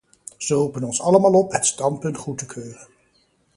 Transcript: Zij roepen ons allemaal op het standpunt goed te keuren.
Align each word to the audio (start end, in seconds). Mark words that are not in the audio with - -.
Zij 0.37 0.57
roepen 0.57 0.83
ons 0.83 1.01
allemaal 1.01 1.33
op 1.33 1.51
het 1.51 1.65
standpunt 1.65 2.17
goed 2.17 2.37
te 2.37 2.45
keuren. 2.45 2.87